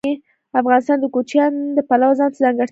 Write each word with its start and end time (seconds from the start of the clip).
افغانستان 0.61 0.97
د 1.01 1.05
کوچیان 1.15 1.51
د 1.77 1.79
پلوه 1.89 2.15
ځانته 2.19 2.39
ځانګړتیا 2.43 2.65
لري. 2.67 2.69